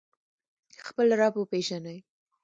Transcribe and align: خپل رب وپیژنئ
خپل 0.87 1.07
رب 1.19 1.33
وپیژنئ 1.37 1.99